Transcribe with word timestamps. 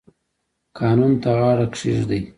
قانون 0.77 1.13
ته 1.21 1.29
غاړه 1.39 1.65
کیږدئ 1.75 2.21